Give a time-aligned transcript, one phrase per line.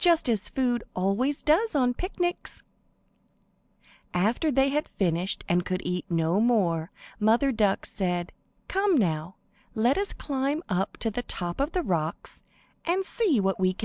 [0.00, 2.64] Just as food always does on picnics.
[4.12, 8.32] After they had all finished, and could eat no more, Mother Duck said,
[8.66, 9.36] "Come now;
[9.76, 12.42] let us climb up to the top of the rocks
[12.84, 13.78] and see what we can see."